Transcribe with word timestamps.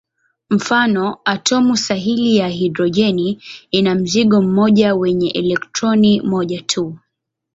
Mfano: 0.49 1.17
atomu 1.25 1.77
sahili 1.77 2.35
ya 2.37 2.47
hidrojeni 2.47 3.41
ina 3.71 3.95
mzingo 3.95 4.41
mmoja 4.41 4.95
wenye 4.95 5.29
elektroni 5.29 6.21
moja 6.21 6.61
tu. 6.61 6.97